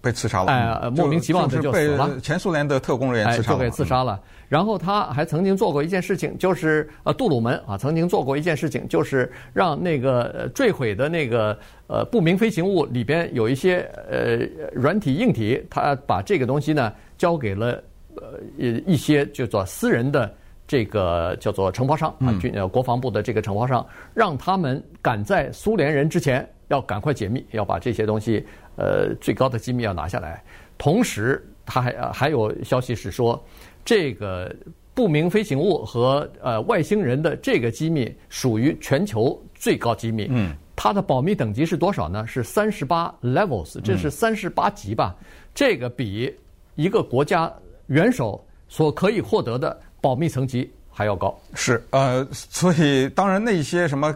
[0.00, 2.18] 被刺杀了，哎，莫名其妙的就死了。
[2.20, 4.20] 前苏联的特工人员刺杀了，哎，就给刺杀了。
[4.48, 14.38] 然后他还曾经做过一件事情，就是呃，杜鲁门啊，曾经做过一件事情，就是让那个坠毁的那个呃不明飞行物里边有一些呃
[14.72, 17.80] 软体硬体，他把这个东西呢交给了
[18.16, 20.34] 呃一些叫做私人的
[20.66, 28.44] 这个叫做承包商啊，军呃国防部的这个承包商，让他们赶在苏联人之前要赶快解密，要把这些东西。
[28.76, 30.42] 呃，最高的机密要拿下来，
[30.78, 33.42] 同时他还还有消息是说，
[33.84, 34.54] 这个
[34.94, 40.28] 不明飞行物和呃外星人的这个机密属于全球最高机密。
[40.30, 42.26] 嗯，它的保密等级是多少呢？
[42.26, 45.14] 是三十八 levels，这是三十八级吧？
[45.20, 46.34] 嗯、这个比
[46.74, 47.52] 一个国家
[47.88, 51.38] 元首所可以获得的保密层级还要高。
[51.54, 54.14] 是，呃，所以当然那些什么。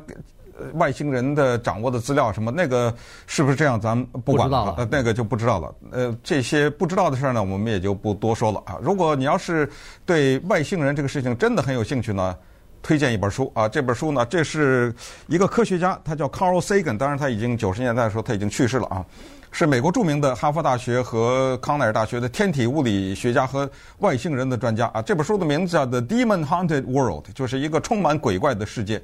[0.74, 2.94] 外星人的掌握的资料什么那个
[3.26, 3.80] 是不是这样？
[3.80, 5.74] 咱们不管了，呃，那个就不知道了。
[5.90, 8.78] 呃，这些不知道的事儿呢，我们也就不多说了啊。
[8.80, 9.68] 如果你要是
[10.06, 12.36] 对外星人这个事情真的很有兴趣呢，
[12.82, 13.68] 推荐一本书啊。
[13.68, 14.94] 这本书呢，这是
[15.26, 19.04] 一个科学家，他叫 Carl Sagan，当然他已经九十年代的时候他已经去世了啊。
[19.50, 25.00] 是美国著名的哈佛大学和康奈尔大学的天体物理学家和外星人的专家啊。
[25.00, 29.00] 这本书的名字叫《The Demon Haunted World》，就是一个充满鬼怪的世界。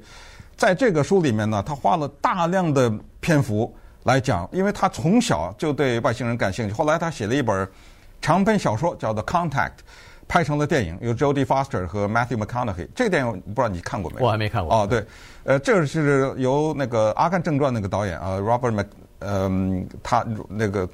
[0.61, 6.71] 在这个书里面呢，他花了大量的篇幅来讲，因为他从小就对外星人感兴趣。
[6.75, 7.67] 后来他写了一本
[8.21, 9.49] 长篇小说，叫做《Contact》，
[10.27, 12.87] 拍成了电影，由 Jodie Foster 和 Matthew McConaughey。
[12.93, 14.25] 这个电影不知道你看过没有？
[14.27, 14.71] 我还没看过。
[14.71, 15.03] 哦，对，
[15.45, 18.85] 呃，这是由那个《阿甘正传》那个导演啊，Robert Mc，
[19.17, 20.87] 嗯、呃，他那个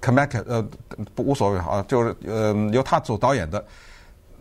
[0.00, 0.64] Zemeckis 呃，
[1.16, 3.64] 不无所谓啊，就是呃，由他做导演的。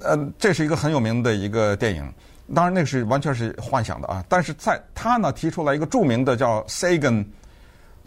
[0.03, 2.13] 呃，这是一个很有名的一个电影。
[2.55, 4.23] 当然，那个是完全是幻想的啊！
[4.29, 7.25] 但是在他呢提出来一个著名的叫 Sagan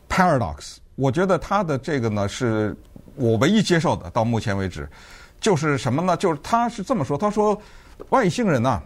[0.09, 2.75] Paradox，我觉得他的这个呢是
[3.17, 4.89] 我唯一接受的，到目前为止，
[5.41, 6.17] 就是什么呢？
[6.17, 7.61] 就是他是这么说：他说
[8.09, 8.83] 外星人呢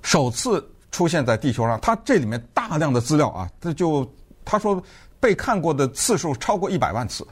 [0.00, 4.10] 首次出现在地球上，他这里面大量的资料啊，这就
[4.42, 4.82] 他说
[5.20, 7.26] 被看过的次数超过一百万次，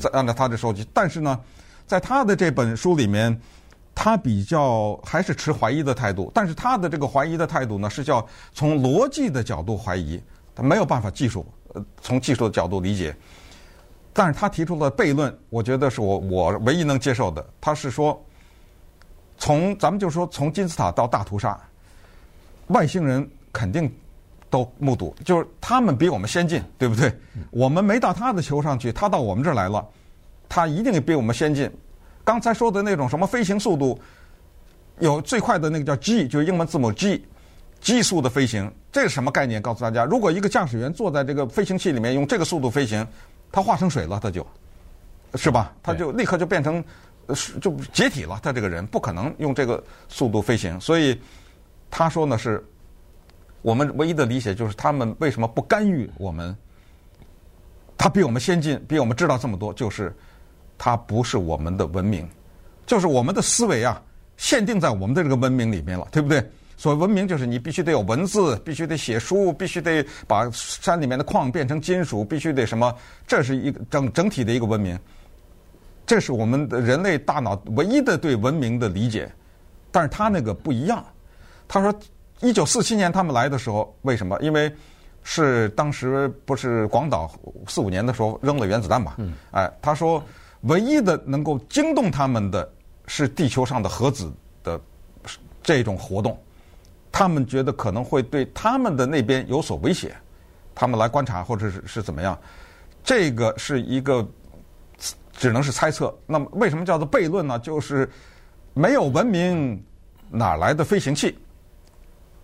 [0.00, 0.88] 在按照他的收集。
[0.94, 1.38] 但是呢，
[1.86, 3.38] 在他的这本书里面。
[3.94, 10.20] 他比较还是持怀疑的态度，但是他的这个怀疑的态度呢，是叫从逻辑的角度怀疑，
[10.54, 13.14] 他没有办法技术，呃，从技术的角度理解。
[14.14, 17.46] 但是他提出的悖论，我觉得是我我唯一能接受的。
[17.60, 18.22] 他是说，
[19.38, 21.58] 从咱们就说从金字塔到大屠杀，
[22.68, 23.90] 外星人肯定
[24.50, 27.10] 都目睹，就是他们比我们先进，对不对？
[27.50, 29.86] 我们没到他的球上去，他到我们这儿来了，
[30.48, 31.70] 他一定比我们先进。
[32.24, 34.00] 刚才说的那种什么飞行速度，
[35.00, 37.26] 有最快的那个叫 G，就是英文字母 G，
[37.80, 39.60] 极速的飞行，这是什么概念？
[39.60, 43.04] 告诉大家，如果一个驾驶员坐在这个飞行器里面用这个速度飞行，
[43.50, 44.46] 他化成水了，他就，
[45.34, 45.74] 是吧？
[45.82, 46.82] 他就立刻就变成，
[47.60, 48.38] 就解体了。
[48.40, 51.20] 他这个人不可能用这个速度飞行，所以
[51.90, 52.64] 他说呢是，
[53.62, 56.56] 我们唯一的理解就是他们为什么不干预我们？
[57.98, 60.14] 他比我们先进，比我们知道这么多，就是。
[60.76, 62.28] 它不是我们的文明，
[62.86, 64.00] 就是我们的思维啊，
[64.36, 66.44] 限定在我们的这个文明里面了，对不对？
[66.76, 72.92] 所谓文明，就是你必须得有文字，必须得写书，必须得把山里面的矿变成金属，必须得什么？
[73.24, 74.98] 这是一个整整体的一个文明，
[76.04, 79.30] 这是我们的人类大脑唯一的对文明的理解。
[79.92, 81.04] 但是他那个不一样，
[81.68, 81.94] 他说，
[82.40, 84.36] 一九四七年他们来的时候，为什么？
[84.40, 84.74] 因为
[85.22, 87.30] 是当时不是广岛
[87.68, 89.14] 四五年的时候扔了原子弹嘛？
[89.18, 90.20] 嗯，哎，他说。
[90.62, 92.72] 唯一的能够惊动他们的
[93.06, 94.80] 是地球上的核子的
[95.62, 96.40] 这种活动，
[97.10, 100.14] 他们觉得可能会对他们的那边有所威胁，
[100.74, 102.38] 他们来观察或者是是怎么样，
[103.02, 104.26] 这个是一个
[105.32, 106.16] 只能是猜测。
[106.26, 107.58] 那么为什么叫做悖论呢？
[107.58, 108.08] 就是
[108.72, 109.82] 没有文明
[110.30, 111.36] 哪来的飞行器，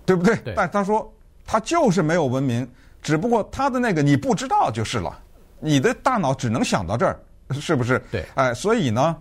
[0.05, 0.37] 对不对？
[0.39, 0.55] 对。
[0.57, 1.13] 但他说
[1.47, 2.69] 他就是没有文明，
[3.01, 5.17] 只不过他的那个你不知道就是了，
[5.61, 7.19] 你的大脑只能想到这儿。
[7.61, 8.01] 是不是？
[8.11, 9.17] 对，哎，所以呢，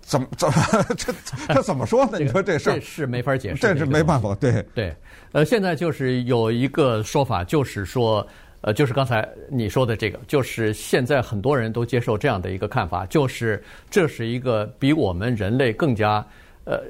[0.00, 0.54] 怎么怎么
[0.96, 1.12] 这
[1.52, 2.18] 这怎么说呢？
[2.20, 4.34] 你说这事儿这是没法解释，这是没办法。
[4.34, 4.94] 对对，
[5.32, 8.26] 呃，现在就是有一个说法，就是说，
[8.60, 16.24] 呃，就是刚才你说的这个，就是现在很多人都接受这样的一个看法，就是这是一个比我们人类更加
[16.64, 16.80] 呃，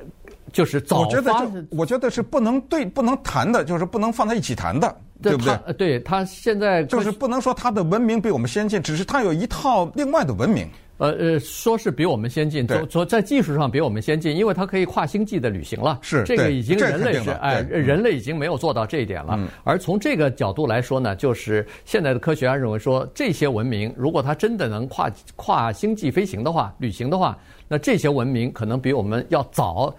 [0.53, 1.05] 就是早发。
[1.05, 4.95] 我觉得，我觉得是不能对不能谈的，就是不能放在一起谈的。
[5.23, 5.55] 对不对？
[5.67, 10.69] 呃，对他现在就是不能说他的文明比我们先进，只是他有一套另外的文明。
[10.99, 15.99] 呃呃，说是比我们先进，说说在技术上比我们先进，因为它可以跨星际的旅行了。
[16.03, 19.39] 是这个已经人类是哎，人类已经没有做到这一点了。
[19.63, 27.39] 而从这个角度来说呢，就是现在的科学家认为说，这些文明如果它真的能跨跨星际飞行的话，旅行的话，
[27.69, 29.95] 那这些文明可能比我们要早。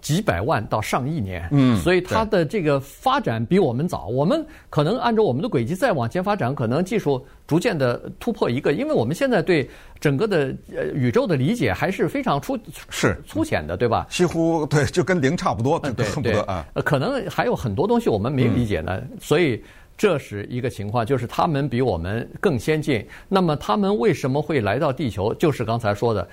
[0.00, 4.06] 几百万到上亿年，嗯，所以它的这个发展比我们早。
[4.06, 12.56] 我们可能按照我们的轨迹再往前发展，可能技术逐渐的突破一个，因为我们现在对整个的呃宇宙的理解还是非常粗
[12.88, 14.06] 是粗浅的，对吧？
[14.08, 16.64] 几乎对，就跟零差不多，对恨不得啊。
[16.84, 19.60] 可能还有很多东西我们没理解呢，所以
[19.96, 23.04] 这是一个情况，就是他们比我们更先进。
[23.28, 25.34] 那么他们为什么会来到地球？
[25.34, 26.26] 就是刚才说的。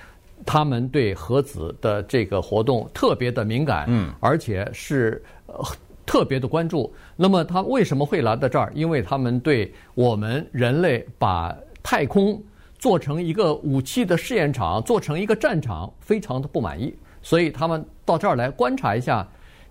[0.44, 5.64] 他们对核子的这个活动特别的敏感，嗯，而且是呃
[6.04, 6.92] 特别的关注。
[7.16, 8.70] 那么他为什么会来到这儿？
[8.74, 12.42] 因为他们对我们人类把太空
[12.78, 19.26] 做成一个武器的试验场，做成一个战场，非常的不满意，所以他们到这儿来观察一下。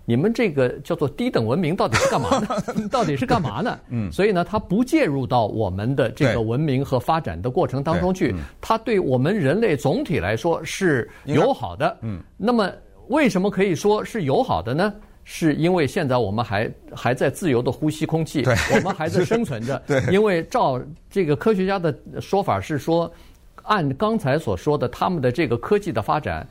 [0.08, 2.48] 你们这个叫做低等文明到底是干嘛呢？
[2.88, 3.78] 到底是干嘛呢？
[3.90, 8.34] 嗯，所以呢，它不介入到我们的这个文明和发展的过程当中去。
[8.60, 11.98] 它对我们人类总体来说是友好的。
[12.02, 12.70] 嗯，那么
[13.08, 14.94] 为什么可以说是友好的呢？
[15.28, 19.82] 是因为现在我们还还在自由的呼吸空气，我们还在生存着。
[19.84, 23.12] 对，因为照这个科学家的说法是说，
[23.64, 26.46] 按刚才所说的，他们的这个科技的发展。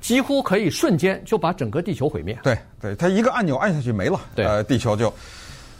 [0.00, 2.38] 几乎可以瞬间就把整个地球毁灭。
[2.42, 5.12] 对，对，它一个按钮按下去没了，对呃，地球就。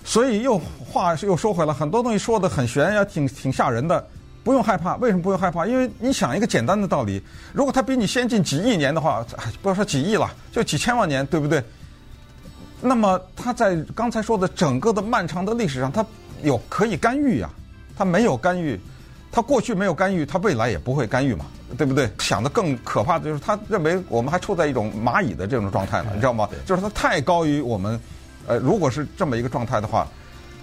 [0.04, 4.06] 所以又话又说回来，很多东西说的很悬呀，挺挺吓人的。
[4.44, 5.66] 不用害怕，为什么不用害怕？
[5.66, 9.22] 因为你想一个简单的道理：如果它比你先进几亿年的话，
[9.60, 11.62] 不要说几亿了，就几千万年，对不对？
[12.80, 16.06] 那么它在刚才说的整个的漫长的历史上，它
[16.42, 17.50] 有可以干预呀，
[17.96, 18.80] 它没有干预。
[19.30, 21.44] 它过去没有干预，它未来也不会干预嘛，
[21.76, 22.08] 对不对？
[22.18, 26.48] 想的更可怕的就是，他认为我们还处在一种蚂蚁的这种状态呢，你知道吗？
[26.64, 28.00] 就是它太高于我们。
[28.46, 30.08] 呃，如果是这么一个状态的话，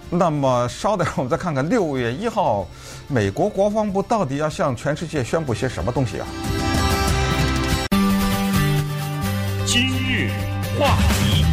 [0.09, 2.67] 那么稍等，我们再看看六月一号，
[3.07, 6.25] 美国国防部到底要向全世界宣布些什么东西啊？
[9.67, 10.31] 今日
[10.79, 11.45] 话题。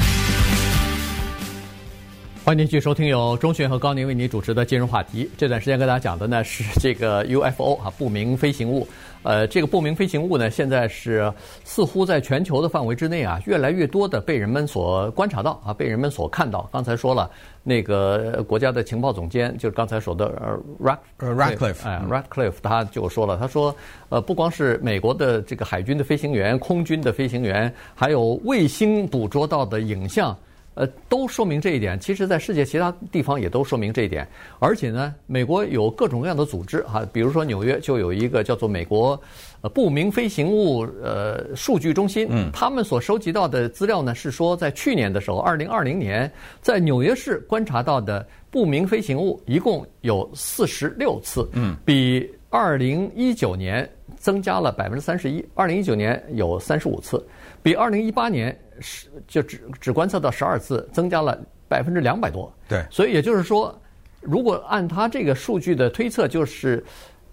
[2.45, 5.31] 欢迎继续收听由钟迅和高宁为您主持的今日话题。
[5.37, 8.89] 这段时间跟大家讲的呢是这个 UFO 啊，不明飞行物。
[9.23, 11.33] 呃，这个不明飞行物呢，现在是
[11.65, 16.69] 似乎在全球的范围之内啊，越来越多的被人们所观察到啊，被人们所看到。
[16.73, 17.31] 刚才说了，
[17.63, 23.75] 那个国家的情报总监就是刚才说的呃 Ratcliffe，哎 Ratcliffe 他就说了，他说
[24.09, 30.37] 呃，不光是美国的这个海军的飞行员、空军的飞行员，还有卫星捕捉到的影像。
[30.75, 32.01] 呃，都说明这一点。
[32.01, 34.27] 其实，在世界其他地方也都说明这一点。
[34.59, 39.21] 而且呢，美国有各种各样的组织哈，比如说纽约就有一个叫做美国
[39.61, 42.27] 呃不明飞行物呃数据中心。
[42.31, 42.51] 嗯。
[42.53, 46.31] 他们所收集到的资料呢，是说在去年的时候，二零二零年，
[46.63, 51.47] 在纽约市观察到的不明飞行物一共有四十六次。
[51.53, 51.77] 嗯。
[51.85, 55.45] 比二零一九年增加了百分之三十一。
[55.55, 57.23] 二零一九年有三十五次，
[57.63, 58.57] 比二零一八年。
[58.81, 62.53] 是，就只只观测到十二次，增加了百分之两百多。
[62.69, 63.79] 对，所以也就是说，
[64.21, 66.85] 如果按他这个数据的推测，就是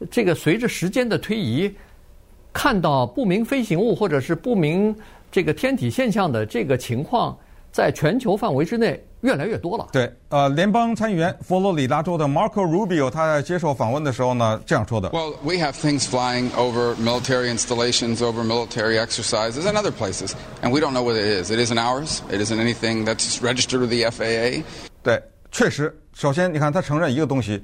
[0.09, 1.73] 这个随着时间的推移，
[2.51, 4.95] 看到不明飞行物或者是不明
[5.31, 7.37] 这个天体现象的这个情况，
[7.71, 9.03] 在全球范围之内。
[9.21, 9.85] 越来越多了。
[9.91, 15.09] 对，呃，联邦参议员佛罗里达州的 Marco Rubio 他在接受访问的时候呢，这样说的。
[15.09, 20.79] Well, we have things flying over military installations, over military exercises, and other places, and we
[20.79, 21.51] don't know what it is.
[21.51, 22.21] It isn't ours.
[22.29, 24.63] It isn't anything that's registered with the FAA.
[25.03, 27.61] 对，确实，首先你看他承认一个东西，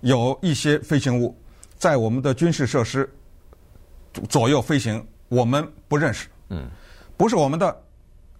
[0.00, 1.32] 有一些飞行物
[1.78, 3.08] 在我们的军事设施
[4.28, 6.68] 左右飞行，我们不认识，嗯，
[7.16, 7.80] 不是我们的。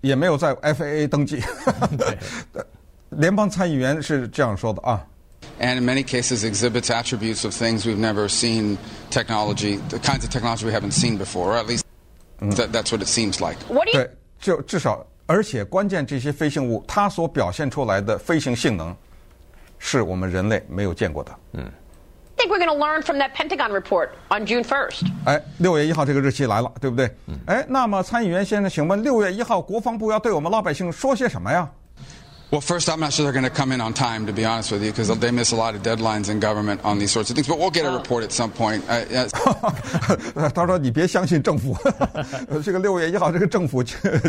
[0.05, 1.41] 也没有在 FAA 登记。
[3.09, 5.05] 联邦参议员是这样说的啊。
[5.59, 8.77] And in many cases exhibits attributes of things we've never seen
[9.09, 11.83] technology, the kinds of technology we haven't seen before, or at least
[12.39, 13.57] that, that's what it seems like.
[13.91, 18.95] 对，就至少，而且关键这些飞行物它所表现出来的飞行性能，
[19.77, 21.31] 是我们人类没有见过的。
[21.53, 21.71] 嗯。
[22.46, 25.10] I think we're going to learn from that Pentagon report on June 1st.
[25.24, 27.10] 哎，六月一号这个日期来了，对不对？
[27.26, 27.34] 嗯。
[27.46, 31.68] 哎，那么参议员先生，请问六月一号国防部要对我们老百姓说些什么呀
[32.52, 34.84] ？Well, first, I'm not sure they're going to come in on time, to be honest with
[34.84, 37.48] you, because they miss a lot of deadlines in government on these sorts of things.
[37.48, 38.82] But we'll get a report at some point.
[39.10, 39.30] Yes.
[40.54, 41.76] 他说：“你别相信政府，
[42.64, 43.82] 这个六月一号这个政府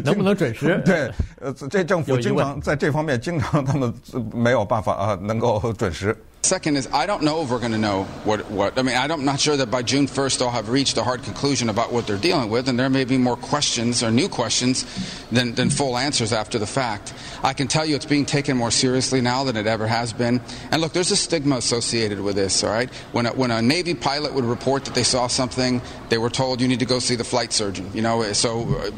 [0.04, 0.82] 能不能准时？
[0.84, 3.94] 对，呃，这政府经常在这方面经常他们
[4.34, 9.25] 没有办法啊，能够准时。” Second is, I don't know if we're going to know what, what, I mean, I'm
[9.25, 12.17] not sure that by June 1st they'll have reached a hard conclusion about what they're
[12.17, 14.85] dealing with, and there may be more questions or new questions
[15.31, 17.15] than, than full answers after the fact.
[17.45, 20.41] I can tell you it's being taken more seriously now than it ever has been.
[20.73, 22.91] And look, there's a stigma associated with this, all right?
[23.13, 26.61] When a, when a Navy pilot would report that they saw something, they were told
[26.61, 28.91] you need to go see the flight surgeon, you know, so uh,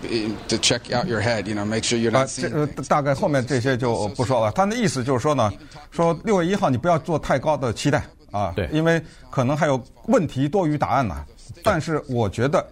[0.49, 4.51] to check out your head, you know, make sure you're not seeing 呃，大概后面这些就不说了。
[4.53, 5.53] 他的意思就是说呢，
[5.91, 11.26] 说六月一号你不要做太 高的期待啊，对，因为可能还有问题多于答案呢。
[11.64, 12.68] 但是我觉得，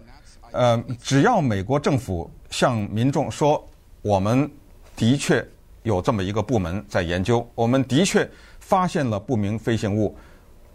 [0.52, 3.66] 呃，只要美国政府向民众说，
[4.02, 4.48] 我们
[4.94, 5.44] 的确
[5.82, 8.28] 有这么一个部门在研究，我们的确
[8.60, 10.16] 发现了不明飞行物，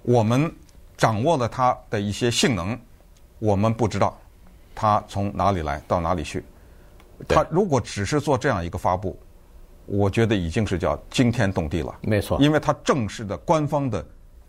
[0.02, 0.54] 我们
[0.98, 2.78] 掌握了它的一些性能，
[3.40, 4.20] 我们不知道，
[4.76, 6.44] 它从哪里来到哪里去。
[7.28, 9.18] 它如果只是做这样一个发布，
[9.86, 11.94] 我觉得已经是叫惊天动地了。
[12.02, 14.06] 没错，因为他正式的官方的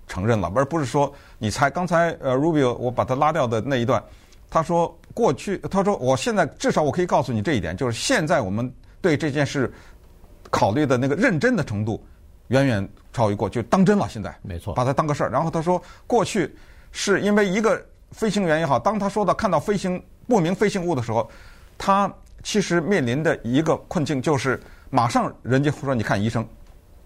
[0.06, 4.02] 承认了，而不是说你猜刚才呃 Rubio 我把他拉掉的那一段，
[4.50, 9.72] 他说过去他说我现在至少我可以告诉你这一点，就是现在我们对这件事
[10.50, 12.04] 考虑的那个认真的程度
[12.48, 14.08] 远远超于过去，当真了。
[14.08, 15.30] 现在没错，把它当个事儿。
[15.30, 16.54] 然后他说过去
[16.92, 21.28] 是因为一个飞行员也好，当他说到看到飞行不明飞行物的时候，
[21.76, 22.12] 他
[22.42, 24.60] 其实面临的一个困境就是
[24.94, 26.46] 马上人家会说你看医生。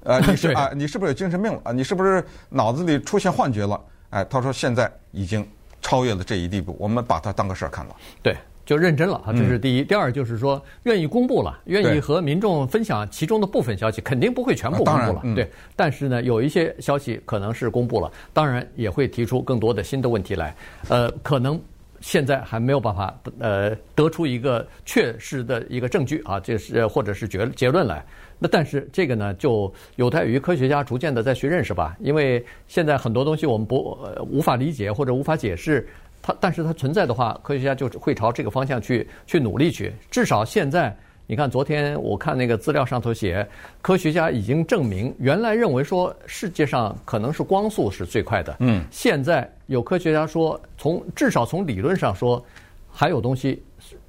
[0.02, 1.72] 呃， 你是啊，你是不是有精神病了啊？
[1.72, 3.80] 你是不是脑子里出现幻觉了？
[4.10, 5.46] 哎，他说现在已经
[5.80, 7.96] 超越了这一地步，我们把它当个事儿看了。
[8.22, 8.36] 对，
[8.66, 9.80] 就认真了啊，这是第一。
[9.80, 15.20] 嗯、第二就是说，愿意公布了，愿意和民众分享其中的部分消息，肯定不会全部公布了。
[15.24, 20.54] 嗯、对，但是呢，有一些消息可能是公布了，当然也会提出更多的新的问题来。
[20.88, 21.58] 呃，可能
[22.00, 28.04] 现在还没有办法呃得出一个确实的一个证据啊，这是或者是结结论来。
[28.38, 31.96] 那但是这个呢，就有待于科学家逐渐的再去认识吧。
[31.98, 35.88] 因为现在很多东西我们不、呃、无法理解或者无法解释，
[36.22, 39.92] 它但是它存在的话，科学家就会朝这个方向去去努力去。
[40.10, 40.96] 至少现在，
[41.30, 43.46] 你看昨天我看那个资料上头写，
[43.82, 52.42] 科学家已经证明，原来认为说世界上可能是光速是最快的，嗯，现在有科学家说，从至少从理论上说，
[52.90, 53.62] 还有东西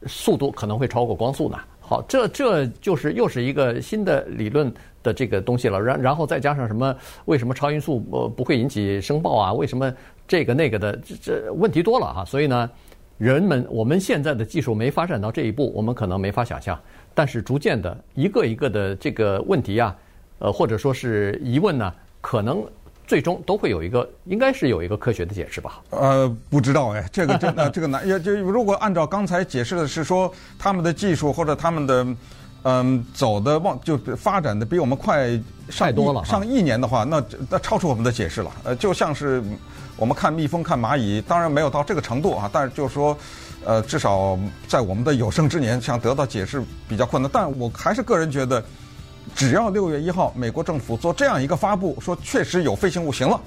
[0.08, 1.58] 速度可能会超过光速呢。
[1.82, 5.82] 好，这这就是又是一个新的理论的这个东西了。
[5.82, 6.96] 然然后再加上什么？
[7.26, 9.52] 为什么超音速呃不会引起声爆啊？
[9.52, 9.94] 为什么
[10.26, 10.96] 这个那个的？
[11.04, 12.24] 这这问题多了哈。
[12.24, 12.70] 所以呢，
[13.18, 16.80] 人们我们现在的技术没发展到这一步，我们可能没法想象。
[17.20, 19.94] 但是逐渐的一个一个的这个问题啊，
[20.38, 22.66] 呃或者说是疑问呢，可能。
[23.06, 25.82] 最终都会有一个，应该是有一个科学的解释吧？
[25.90, 28.08] 呃，不知道哎，这个真的这个难。
[28.08, 32.08] 也就如果按照刚才解释的是说，他们的技术或者他们的
[32.64, 35.30] 嗯走的往就发展的比我们快
[35.70, 38.52] 上太多了上亿年的话，那那超出我们的解释了。
[38.64, 39.44] 呃，就像是
[39.96, 43.18] 我们看蜜蜂、看蚂蚁，当然没有到这个程度啊，但是就是说，
[43.66, 44.38] 呃，至少
[44.68, 47.30] 在我们的有生之年，想得到解释比较困难。
[47.34, 48.64] 但我还是个人觉得。
[49.36, 53.40] 只要六月一号美国政府做这样一个发布，说确实有飞行物行了，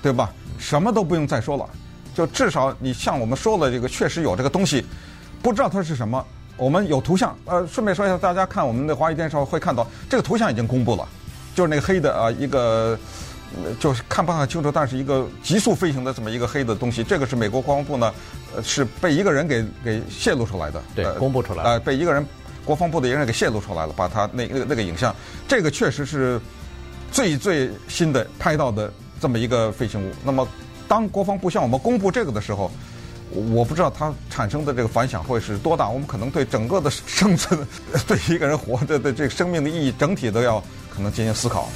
[0.00, 0.30] 对吧？
[0.58, 1.68] 什么都不用再说了，
[2.14, 4.84] 就至少你像我们说了这个确实有这个东西，
[5.42, 6.24] 不知道它是什么，
[6.56, 7.36] 我们有图像。
[7.44, 11.06] 呃，顺便说一下，大家看我们的华语电视会看到这个图像已经公布了，
[11.54, 12.98] 就是那个黑的啊，一个
[13.78, 18.12] 就是看不太清楚，但是一个急速飞行的这么一个黑的东西，这个是美国国防部呢，
[18.54, 22.24] 呃，是被一个人给给泄露出来的，对，公布出来，呃，被一个人。
[22.64, 25.12] 国防部的一个人给泄露出来了，把他那那个那个影像，
[25.48, 26.40] 这个确实是
[27.10, 28.88] 最最新的拍到的
[29.20, 30.12] 这么一个飞行物。
[30.24, 30.46] 那么，
[30.86, 32.70] 当国防部向我们公布这个的时候，
[33.34, 35.88] 我不知道它产生的这个反响会是多大。
[35.88, 37.58] 我们可能对整个的生存，
[38.06, 40.62] 对一个人活着的这个生命的意义，整体都要
[40.94, 41.68] 可能进行思考。